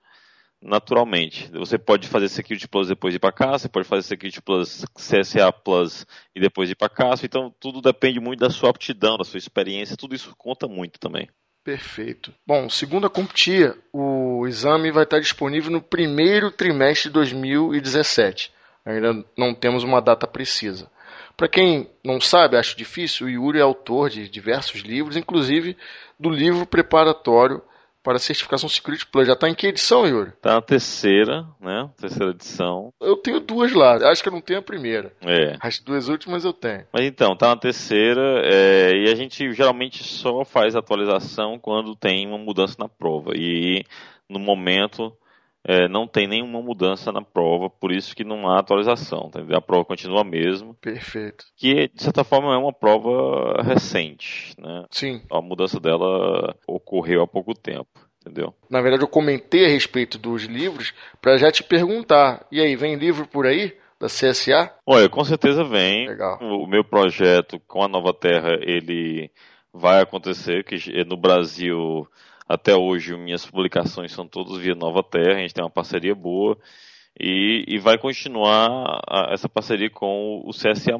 naturalmente. 0.62 1.50
Você 1.52 1.78
pode 1.78 2.06
fazer 2.08 2.28
Security 2.28 2.68
Plus 2.68 2.88
depois 2.88 3.12
de 3.12 3.16
ir 3.16 3.20
para 3.20 3.32
cá, 3.32 3.58
você 3.58 3.68
pode 3.68 3.86
fazer 3.86 4.02
Security 4.02 4.42
Plus, 4.42 4.84
CSA 4.94 5.52
Plus 5.52 6.06
e 6.34 6.40
depois 6.40 6.70
ir 6.70 6.74
para 6.74 6.88
cá. 6.88 7.14
Então 7.22 7.54
tudo 7.58 7.80
depende 7.80 8.20
muito 8.20 8.40
da 8.40 8.50
sua 8.50 8.70
aptidão, 8.70 9.16
da 9.16 9.24
sua 9.24 9.38
experiência, 9.38 9.96
tudo 9.96 10.14
isso 10.14 10.34
conta 10.36 10.68
muito 10.68 10.98
também. 10.98 11.28
Perfeito. 11.62 12.32
Bom, 12.46 12.70
segundo 12.70 13.06
a 13.06 13.10
CompTIA, 13.10 13.76
o 13.92 14.46
exame 14.46 14.90
vai 14.90 15.04
estar 15.04 15.20
disponível 15.20 15.70
no 15.70 15.82
primeiro 15.82 16.50
trimestre 16.50 17.08
de 17.08 17.14
2017. 17.14 18.52
Ainda 18.84 19.24
não 19.36 19.54
temos 19.54 19.84
uma 19.84 20.00
data 20.00 20.26
precisa. 20.26 20.90
Para 21.36 21.48
quem 21.48 21.90
não 22.04 22.20
sabe, 22.20 22.56
acho 22.56 22.76
difícil, 22.76 23.26
o 23.26 23.30
Yuri 23.30 23.58
é 23.58 23.62
autor 23.62 24.10
de 24.10 24.28
diversos 24.28 24.80
livros, 24.80 25.16
inclusive 25.16 25.76
do 26.18 26.30
livro 26.30 26.66
preparatório 26.66 27.62
para 28.02 28.16
a 28.16 28.20
certificação 28.20 28.68
Security 28.68 29.06
Plus. 29.06 29.26
Já 29.26 29.34
está 29.34 29.48
em 29.48 29.54
que 29.54 29.66
edição, 29.66 30.06
Yuri? 30.06 30.30
Está 30.30 30.54
na 30.54 30.62
terceira, 30.62 31.46
né? 31.60 31.90
Terceira 31.98 32.30
edição. 32.30 32.92
Eu 33.00 33.16
tenho 33.16 33.40
duas 33.40 33.72
lá. 33.72 33.96
Acho 34.10 34.22
que 34.22 34.28
eu 34.28 34.32
não 34.32 34.40
tenho 34.40 34.58
a 34.58 34.62
primeira. 34.62 35.12
É. 35.22 35.56
As 35.60 35.78
duas 35.78 36.08
últimas 36.08 36.44
eu 36.44 36.52
tenho. 36.52 36.84
Mas 36.92 37.04
então, 37.04 37.36
tá 37.36 37.48
na 37.48 37.56
terceira 37.56 38.42
é, 38.44 38.92
e 38.92 39.10
a 39.10 39.14
gente 39.14 39.52
geralmente 39.52 40.02
só 40.02 40.44
faz 40.44 40.74
atualização 40.74 41.58
quando 41.58 41.94
tem 41.94 42.26
uma 42.26 42.38
mudança 42.38 42.76
na 42.78 42.88
prova. 42.88 43.32
E 43.34 43.84
no 44.28 44.38
momento 44.38 45.12
é, 45.64 45.88
não 45.88 46.06
tem 46.06 46.26
nenhuma 46.26 46.62
mudança 46.62 47.12
na 47.12 47.22
prova, 47.22 47.68
por 47.68 47.92
isso 47.92 48.16
que 48.16 48.24
não 48.24 48.48
há 48.48 48.58
atualização. 48.58 49.26
Entendeu? 49.26 49.58
A 49.58 49.62
prova 49.62 49.84
continua 49.84 50.22
a 50.22 50.24
mesma. 50.24 50.74
Perfeito. 50.80 51.44
Que, 51.56 51.88
de 51.88 52.02
certa 52.02 52.24
forma, 52.24 52.54
é 52.54 52.58
uma 52.58 52.72
prova 52.72 53.62
recente. 53.62 54.54
Né? 54.58 54.84
Sim. 54.90 55.22
A 55.30 55.40
mudança 55.40 55.78
dela 55.78 56.54
ocorreu 56.66 57.22
há 57.22 57.26
pouco 57.26 57.54
tempo. 57.54 57.88
Entendeu? 58.20 58.54
Na 58.68 58.82
verdade, 58.82 59.02
eu 59.02 59.08
comentei 59.08 59.64
a 59.64 59.68
respeito 59.68 60.18
dos 60.18 60.44
livros 60.44 60.92
para 61.22 61.38
já 61.38 61.50
te 61.50 61.62
perguntar. 61.62 62.46
E 62.50 62.60
aí, 62.60 62.76
vem 62.76 62.96
livro 62.96 63.26
por 63.26 63.46
aí? 63.46 63.76
Da 63.98 64.06
CSA? 64.06 64.74
Olha, 64.86 65.10
com 65.10 65.22
certeza 65.24 65.62
vem. 65.62 66.08
Legal. 66.08 66.38
O 66.40 66.66
meu 66.66 66.82
projeto 66.82 67.60
com 67.68 67.82
a 67.82 67.88
Nova 67.88 68.14
Terra, 68.14 68.58
ele 68.62 69.30
vai 69.72 70.00
acontecer, 70.00 70.64
que 70.64 71.04
no 71.04 71.18
Brasil 71.18 72.06
até 72.50 72.74
hoje, 72.74 73.16
minhas 73.16 73.46
publicações 73.46 74.10
são 74.10 74.26
todas 74.26 74.58
via 74.58 74.74
Nova 74.74 75.04
Terra, 75.04 75.36
a 75.36 75.40
gente 75.40 75.54
tem 75.54 75.62
uma 75.62 75.70
parceria 75.70 76.16
boa 76.16 76.58
e, 77.18 77.64
e 77.68 77.78
vai 77.78 77.96
continuar 77.96 79.00
a, 79.08 79.32
essa 79.32 79.48
parceria 79.48 79.88
com 79.88 80.42
o 80.44 80.50
CSA. 80.50 80.96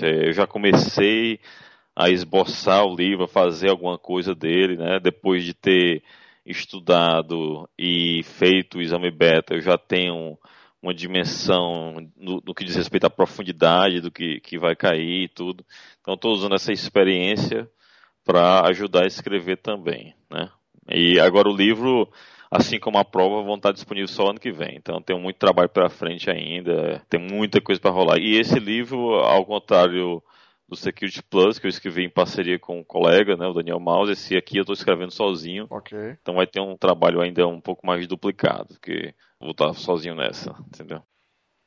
É, 0.00 0.28
eu 0.28 0.32
já 0.32 0.46
comecei 0.46 1.40
a 1.96 2.10
esboçar 2.10 2.84
o 2.84 2.94
livro, 2.94 3.24
a 3.24 3.28
fazer 3.28 3.70
alguma 3.70 3.98
coisa 3.98 4.36
dele, 4.36 4.76
né? 4.76 5.00
Depois 5.00 5.44
de 5.44 5.52
ter 5.52 6.04
estudado 6.46 7.68
e 7.76 8.22
feito 8.22 8.78
o 8.78 8.82
exame 8.82 9.10
beta, 9.10 9.54
eu 9.54 9.60
já 9.60 9.76
tenho 9.76 10.38
uma 10.80 10.94
dimensão 10.94 12.08
no, 12.16 12.40
no 12.46 12.54
que 12.54 12.64
diz 12.64 12.76
respeito 12.76 13.06
à 13.06 13.10
profundidade 13.10 14.00
do 14.00 14.12
que, 14.12 14.38
que 14.38 14.60
vai 14.60 14.76
cair 14.76 15.24
e 15.24 15.28
tudo. 15.28 15.64
Então, 16.00 16.14
estou 16.14 16.32
usando 16.32 16.54
essa 16.54 16.72
experiência 16.72 17.68
para 18.24 18.68
ajudar 18.68 19.02
a 19.02 19.08
escrever 19.08 19.56
também, 19.56 20.14
né? 20.30 20.48
E 20.88 21.18
agora 21.18 21.48
o 21.48 21.56
livro, 21.56 22.08
assim 22.50 22.78
como 22.78 22.98
a 22.98 23.04
prova, 23.04 23.42
vão 23.42 23.56
estar 23.56 23.72
disponíveis 23.72 24.10
só 24.10 24.30
ano 24.30 24.40
que 24.40 24.52
vem. 24.52 24.76
Então 24.76 25.00
tem 25.00 25.18
muito 25.20 25.38
trabalho 25.38 25.68
pela 25.68 25.88
frente 25.88 26.30
ainda, 26.30 27.02
tem 27.08 27.20
muita 27.20 27.60
coisa 27.60 27.80
para 27.80 27.90
rolar. 27.90 28.18
E 28.18 28.38
esse 28.38 28.58
livro, 28.58 29.14
ao 29.16 29.44
contrário 29.44 30.22
do 30.68 30.76
Security 30.76 31.22
Plus, 31.22 31.58
que 31.58 31.66
eu 31.66 31.70
escrevi 31.70 32.04
em 32.04 32.10
parceria 32.10 32.58
com 32.58 32.78
um 32.78 32.84
colega, 32.84 33.36
né, 33.36 33.46
o 33.46 33.52
Daniel 33.52 33.78
Maus, 33.78 34.08
esse 34.08 34.36
aqui 34.36 34.56
eu 34.56 34.62
estou 34.62 34.74
escrevendo 34.74 35.10
sozinho. 35.10 35.66
Okay. 35.70 36.16
Então 36.20 36.34
vai 36.34 36.46
ter 36.46 36.60
um 36.60 36.76
trabalho 36.76 37.20
ainda 37.20 37.46
um 37.46 37.60
pouco 37.60 37.86
mais 37.86 38.06
duplicado, 38.06 38.78
que 38.80 39.14
vou 39.38 39.50
estar 39.50 39.72
sozinho 39.74 40.14
nessa, 40.14 40.54
entendeu? 40.66 41.02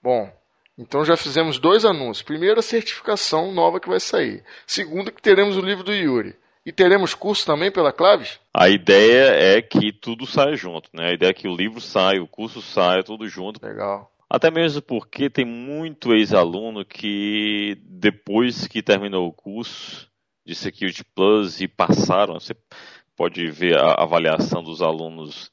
Bom, 0.01 0.31
então 0.77 1.03
já 1.03 1.15
fizemos 1.15 1.59
dois 1.59 1.85
anúncios. 1.85 2.21
Primeiro, 2.23 2.59
a 2.59 2.63
certificação 2.63 3.51
nova 3.51 3.79
que 3.79 3.89
vai 3.89 3.99
sair. 3.99 4.43
Segundo, 4.65 5.11
que 5.11 5.21
teremos 5.21 5.57
o 5.57 5.61
livro 5.61 5.83
do 5.83 5.93
Yuri. 5.93 6.35
E 6.67 6.71
teremos 6.73 7.13
curso 7.13 7.45
também 7.45 7.71
pela 7.71 7.93
Claves? 7.93 8.41
A 8.53 8.67
ideia 8.67 9.29
é 9.55 9.61
que 9.61 9.93
tudo 9.93 10.25
saia 10.27 10.53
junto, 10.57 10.89
né? 10.93 11.11
A 11.11 11.13
ideia 11.13 11.29
é 11.29 11.33
que 11.33 11.47
o 11.47 11.55
livro 11.55 11.79
saia, 11.79 12.21
o 12.21 12.27
curso 12.27 12.61
saia, 12.61 13.05
tudo 13.05 13.25
junto. 13.25 13.65
Legal. 13.65 14.11
Até 14.29 14.51
mesmo 14.51 14.81
porque 14.81 15.29
tem 15.29 15.45
muito 15.45 16.13
ex-aluno 16.13 16.83
que 16.83 17.77
depois 17.85 18.67
que 18.67 18.83
terminou 18.83 19.29
o 19.29 19.31
curso 19.31 20.09
de 20.45 20.53
Security 20.53 21.05
Plus 21.05 21.61
e 21.61 21.69
passaram, 21.69 22.33
você 22.33 22.53
pode 23.15 23.49
ver 23.49 23.77
a 23.77 24.03
avaliação 24.03 24.61
dos 24.61 24.81
alunos 24.81 25.49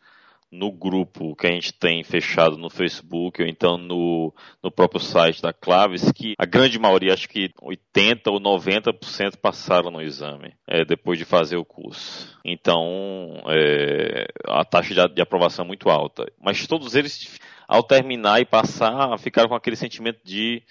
no 0.54 0.70
grupo 0.70 1.34
que 1.34 1.46
a 1.46 1.50
gente 1.50 1.72
tem 1.72 2.02
fechado 2.04 2.56
no 2.56 2.70
Facebook 2.70 3.42
ou 3.42 3.48
então 3.48 3.76
no, 3.76 4.32
no 4.62 4.70
próprio 4.70 5.00
site 5.00 5.42
da 5.42 5.52
Claves, 5.52 6.12
que 6.12 6.34
a 6.38 6.46
grande 6.46 6.78
maioria, 6.78 7.12
acho 7.12 7.28
que 7.28 7.50
80 7.60 8.30
ou 8.30 8.40
90% 8.40 9.36
passaram 9.36 9.90
no 9.90 10.00
exame 10.00 10.54
é, 10.66 10.84
depois 10.84 11.18
de 11.18 11.24
fazer 11.24 11.56
o 11.56 11.64
curso. 11.64 12.38
Então, 12.44 13.42
é, 13.48 14.26
a 14.46 14.64
taxa 14.64 14.94
de, 14.94 15.14
de 15.14 15.22
aprovação 15.22 15.64
é 15.64 15.68
muito 15.68 15.90
alta. 15.90 16.30
Mas 16.40 16.66
todos 16.66 16.94
eles, 16.94 17.38
ao 17.66 17.82
terminar 17.82 18.40
e 18.40 18.44
passar, 18.44 19.18
ficaram 19.18 19.48
com 19.48 19.54
aquele 19.54 19.76
sentimento 19.76 20.20
de 20.24 20.62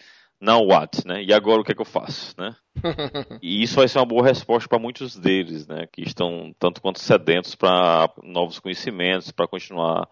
now 0.44 0.62
what, 0.62 1.08
né? 1.08 1.24
E 1.24 1.34
agora 1.34 1.62
o 1.62 1.64
que 1.64 1.72
é 1.72 1.76
que 1.76 1.82
eu 1.82 1.86
faço, 1.86 2.36
né? 2.38 2.54
e 3.42 3.64
isso 3.64 3.78
vai 3.78 3.88
ser 3.88 4.00
uma 4.00 4.06
boa 4.06 4.26
resposta 4.26 4.68
para 4.68 4.78
muitos 4.78 5.18
deles, 5.18 5.66
né? 5.66 5.88
Que 5.92 6.02
estão 6.02 6.54
tanto 6.60 6.82
quanto 6.82 7.00
sedentos 7.00 7.56
para 7.56 8.10
novos 8.22 8.60
conhecimentos, 8.60 9.32
para 9.32 9.48
continuar 9.48 10.08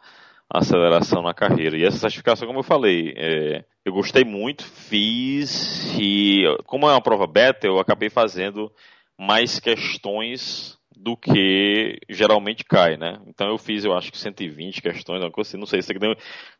a 0.49 0.59
aceleração 0.59 1.21
na 1.21 1.33
carreira. 1.33 1.77
E 1.77 1.83
essa 1.83 1.97
certificação, 1.97 2.47
como 2.47 2.59
eu 2.59 2.63
falei, 2.63 3.13
é, 3.17 3.65
eu 3.83 3.91
gostei 3.91 4.23
muito, 4.23 4.63
fiz 4.63 5.93
e 5.99 6.43
como 6.65 6.87
é 6.87 6.93
uma 6.93 7.01
prova 7.01 7.27
beta, 7.27 7.67
eu 7.67 7.77
acabei 7.77 8.09
fazendo 8.09 8.71
mais 9.17 9.59
questões 9.59 10.77
do 11.01 11.17
que 11.17 11.99
geralmente 12.07 12.63
cai, 12.63 12.95
né? 12.95 13.19
Então 13.25 13.47
eu 13.47 13.57
fiz, 13.57 13.83
eu 13.83 13.93
acho 13.93 14.11
que 14.11 14.17
120 14.17 14.81
questões, 14.81 15.21
assim, 15.39 15.57
não 15.57 15.65
sei, 15.65 15.81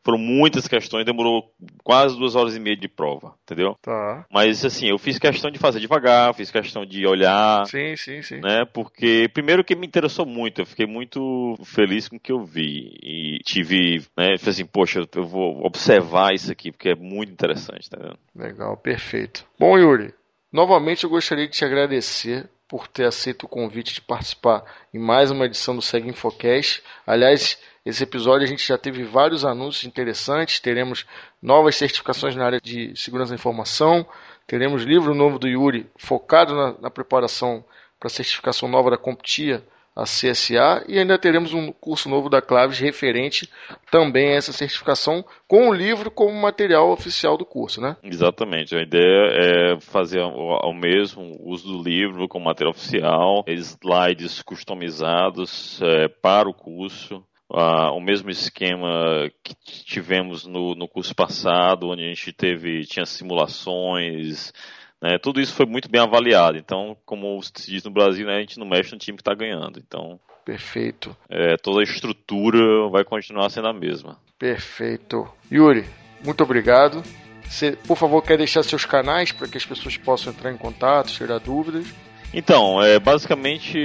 foram 0.03 0.17
muitas 0.17 0.67
questões, 0.67 1.05
demorou 1.05 1.53
quase 1.83 2.17
duas 2.17 2.35
horas 2.35 2.55
e 2.55 2.59
meia 2.59 2.75
de 2.75 2.87
prova, 2.87 3.35
entendeu? 3.43 3.77
Tá. 3.81 4.25
Mas 4.31 4.65
assim, 4.65 4.89
eu 4.89 4.97
fiz 4.97 5.19
questão 5.19 5.51
de 5.51 5.59
fazer 5.59 5.79
devagar, 5.79 6.33
fiz 6.33 6.49
questão 6.49 6.85
de 6.85 7.05
olhar, 7.05 7.65
sim, 7.67 7.95
sim, 7.95 8.21
sim, 8.21 8.39
né? 8.39 8.65
Porque 8.65 9.29
primeiro 9.33 9.63
que 9.63 9.75
me 9.75 9.85
interessou 9.85 10.25
muito, 10.25 10.61
eu 10.61 10.65
fiquei 10.65 10.87
muito 10.87 11.55
feliz 11.63 12.07
com 12.07 12.15
o 12.15 12.19
que 12.19 12.31
eu 12.31 12.43
vi 12.43 12.97
e 13.03 13.39
tive, 13.45 13.99
né? 14.17 14.37
Falei 14.37 14.49
assim, 14.49 14.65
poxa, 14.65 15.07
eu 15.15 15.25
vou 15.25 15.63
observar 15.63 16.33
isso 16.33 16.51
aqui 16.51 16.71
porque 16.71 16.89
é 16.89 16.95
muito 16.95 17.31
interessante, 17.31 17.89
tá 17.89 17.97
vendo? 18.01 18.17
Legal, 18.35 18.75
perfeito. 18.77 19.45
Bom, 19.59 19.77
Yuri, 19.77 20.13
novamente 20.51 21.03
eu 21.03 21.09
gostaria 21.09 21.45
de 21.47 21.53
te 21.53 21.63
agradecer 21.63 22.49
por 22.71 22.87
ter 22.87 23.03
aceito 23.03 23.43
o 23.43 23.49
convite 23.49 23.93
de 23.93 23.99
participar 23.99 24.63
em 24.93 24.97
mais 24.97 25.29
uma 25.29 25.45
edição 25.45 25.75
do 25.75 25.81
Segue 25.81 26.07
Infocast. 26.07 26.81
Aliás, 27.05 27.59
esse 27.85 28.01
episódio 28.01 28.47
a 28.47 28.49
gente 28.49 28.65
já 28.65 28.77
teve 28.77 29.03
vários 29.03 29.43
anúncios 29.43 29.83
interessantes, 29.83 30.61
teremos 30.61 31.05
novas 31.41 31.75
certificações 31.75 32.33
na 32.33 32.45
área 32.45 32.61
de 32.61 32.95
segurança 32.95 33.31
da 33.31 33.35
informação, 33.35 34.07
teremos 34.47 34.83
livro 34.83 35.13
novo 35.13 35.37
do 35.37 35.49
Yuri 35.49 35.85
focado 35.97 36.55
na, 36.55 36.75
na 36.83 36.89
preparação 36.89 37.61
para 37.99 38.07
a 38.07 38.09
certificação 38.09 38.69
nova 38.69 38.89
da 38.89 38.97
CompTIA 38.97 39.61
a 40.01 40.03
CSA, 40.03 40.83
e 40.87 40.97
ainda 40.97 41.17
teremos 41.17 41.53
um 41.53 41.71
curso 41.71 42.09
novo 42.09 42.29
da 42.29 42.41
Claves 42.41 42.79
referente 42.79 43.49
também 43.89 44.33
a 44.33 44.35
essa 44.35 44.51
certificação, 44.51 45.23
com 45.47 45.69
o 45.69 45.73
livro 45.73 46.09
como 46.09 46.33
material 46.33 46.91
oficial 46.91 47.37
do 47.37 47.45
curso, 47.45 47.79
né? 47.79 47.95
Exatamente. 48.03 48.75
A 48.75 48.81
ideia 48.81 49.75
é 49.75 49.79
fazer 49.79 50.21
o 50.21 50.73
mesmo 50.73 51.37
uso 51.41 51.67
do 51.67 51.83
livro 51.83 52.27
como 52.27 52.45
material 52.45 52.71
oficial, 52.71 53.43
slides 53.47 54.41
customizados 54.41 55.81
é, 55.81 56.07
para 56.07 56.49
o 56.49 56.53
curso, 56.53 57.23
Uh, 57.53 57.91
o 57.97 57.99
mesmo 57.99 58.29
esquema 58.29 59.29
que 59.43 59.53
tivemos 59.83 60.45
no, 60.45 60.73
no 60.73 60.87
curso 60.87 61.13
passado, 61.13 61.89
onde 61.89 62.01
a 62.01 62.07
gente 62.07 62.31
teve 62.31 62.85
tinha 62.85 63.05
simulações, 63.05 64.53
né, 65.01 65.17
tudo 65.17 65.41
isso 65.41 65.53
foi 65.53 65.65
muito 65.65 65.89
bem 65.89 66.01
avaliado. 66.01 66.57
Então, 66.57 66.95
como 67.05 67.41
se 67.41 67.71
diz 67.71 67.83
no 67.83 67.91
Brasil, 67.91 68.27
né, 68.27 68.37
a 68.37 68.39
gente 68.39 68.59
não 68.59 68.67
mexe 68.67 68.91
no 68.91 68.99
time 68.99 69.17
que 69.17 69.21
está 69.21 69.33
ganhando. 69.33 69.79
Então, 69.79 70.19
perfeito. 70.45 71.17
É, 71.29 71.57
toda 71.57 71.79
a 71.79 71.83
estrutura 71.83 72.87
vai 72.89 73.03
continuar 73.03 73.49
sendo 73.49 73.67
a 73.67 73.73
mesma. 73.73 74.19
Perfeito. 74.37 75.27
Yuri, 75.51 75.85
muito 76.23 76.43
obrigado. 76.43 77.01
Você, 77.43 77.75
por 77.87 77.97
favor, 77.97 78.21
quer 78.21 78.37
deixar 78.37 78.61
seus 78.63 78.85
canais 78.85 79.31
para 79.31 79.47
que 79.47 79.57
as 79.57 79.65
pessoas 79.65 79.97
possam 79.97 80.31
entrar 80.31 80.51
em 80.51 80.57
contato, 80.57 81.11
tirar 81.11 81.39
dúvidas? 81.39 81.87
Então, 82.33 82.81
é, 82.81 82.97
basicamente 82.97 83.77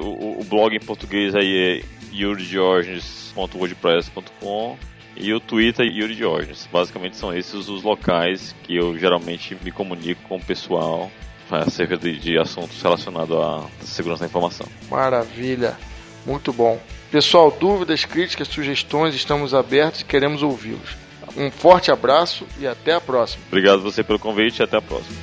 o, 0.00 0.40
o 0.40 0.44
blog 0.44 0.74
em 0.74 0.80
português 0.80 1.34
aí 1.34 1.82
é 1.82 1.84
yuridiorges.wordpress.com 2.14 4.78
e 5.18 5.32
o 5.32 5.40
Twitter 5.40 5.86
Yuri 5.86 6.14
Diógenes. 6.14 6.68
Basicamente 6.72 7.16
são 7.16 7.36
esses 7.36 7.68
os 7.68 7.82
locais 7.82 8.54
que 8.62 8.76
eu 8.76 8.96
geralmente 8.98 9.56
me 9.62 9.70
comunico 9.70 10.22
com 10.28 10.36
o 10.36 10.42
pessoal 10.42 11.10
acerca 11.50 11.96
de, 11.96 12.16
de 12.18 12.38
assuntos 12.38 12.80
relacionados 12.82 13.36
à 13.36 13.64
segurança 13.80 14.20
da 14.20 14.26
informação. 14.26 14.66
Maravilha, 14.90 15.76
muito 16.26 16.52
bom. 16.52 16.80
Pessoal, 17.10 17.50
dúvidas, 17.50 18.04
críticas, 18.04 18.48
sugestões, 18.48 19.14
estamos 19.14 19.54
abertos 19.54 20.02
e 20.02 20.04
queremos 20.04 20.42
ouvi-los. 20.42 20.96
Um 21.36 21.50
forte 21.50 21.90
abraço 21.90 22.46
e 22.58 22.66
até 22.66 22.92
a 22.92 23.00
próxima. 23.00 23.42
Obrigado 23.48 23.80
você 23.80 24.02
pelo 24.02 24.18
convite 24.18 24.60
e 24.60 24.62
até 24.62 24.76
a 24.76 24.82
próxima. 24.82 25.16